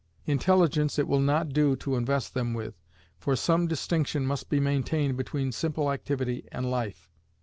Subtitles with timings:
[0.25, 2.73] Intelligence it will not do to invest them with,
[3.19, 7.07] for some distinction must be maintained between simple activity and life.